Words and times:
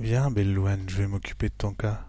Viens, 0.00 0.28
belle 0.28 0.52
Louane, 0.52 0.88
je 0.88 0.96
vais 0.96 1.06
m'occuper 1.06 1.48
de 1.48 1.54
ton 1.56 1.72
cas. 1.72 2.04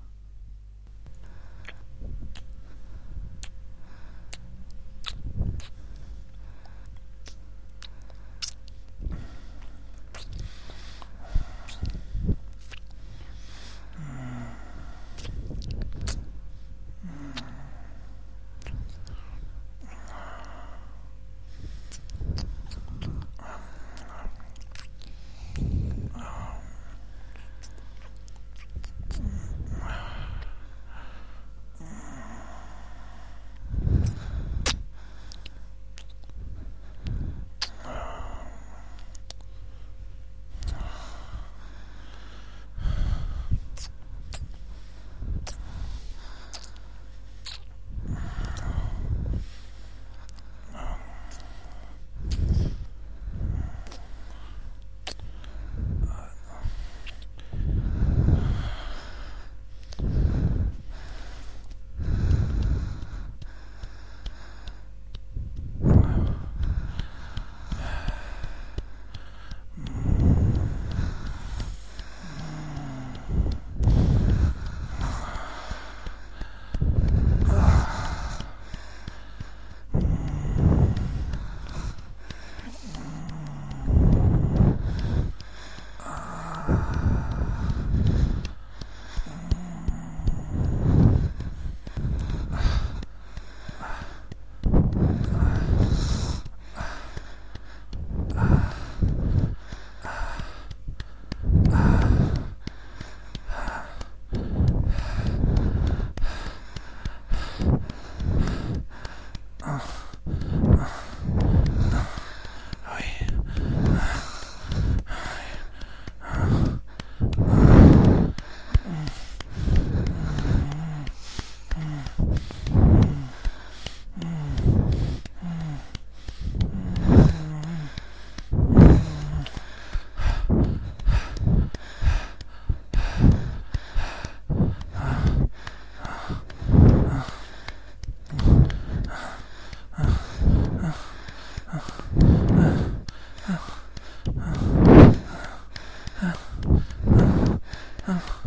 Oh. 148.07 148.44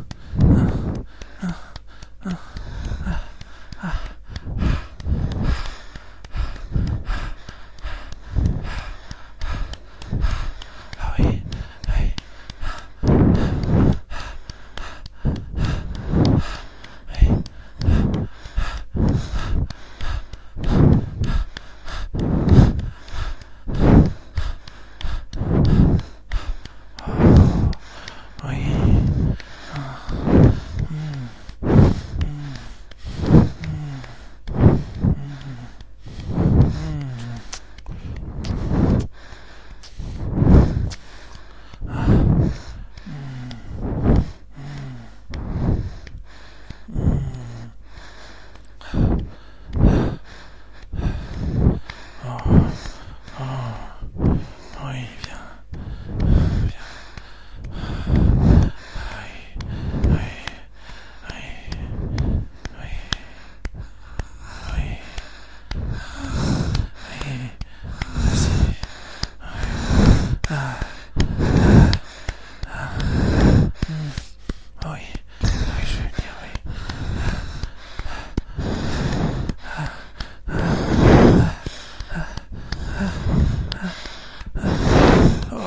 Mm. 30.99 31.48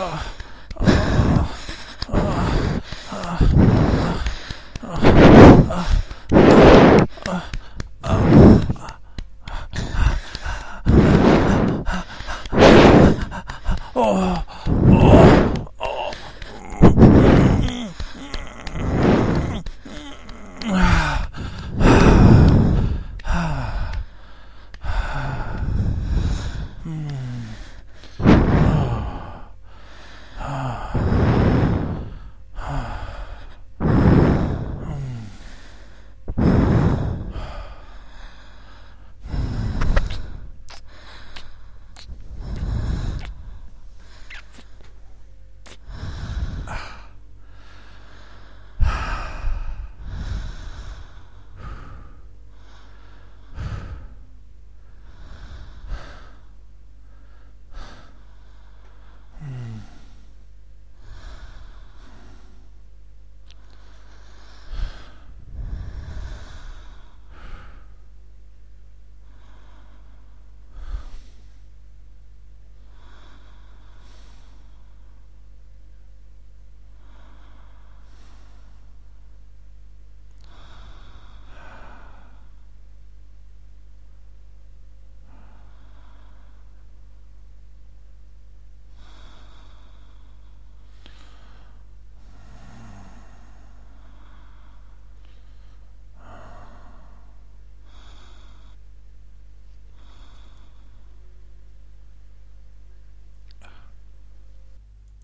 Oh. 0.03 0.41